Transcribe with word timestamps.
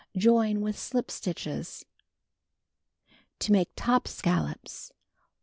Join 0.17 0.61
with 0.61 0.79
slip 0.79 1.11
stitches. 1.11 1.85
To 3.37 3.51
Make 3.51 3.69
Top 3.75 4.07
Scallops: 4.07 4.89
1. 4.93 4.97